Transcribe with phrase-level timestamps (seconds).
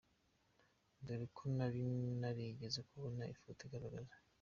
[1.05, 1.81] dore ko nari
[2.21, 4.15] narigeze kubona ifoto igaragaza.